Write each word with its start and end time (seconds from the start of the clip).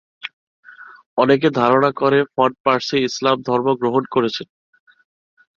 অনেকে 1.17 1.47
ধারণা 1.59 1.89
করে 1.91 2.19
ফন 2.33 2.51
পার্সি 2.63 2.97
ইসলাম 3.03 3.37
ধর্ম 3.41 3.67
গ্রহণ 3.81 4.03
করেছেন। 4.05 4.47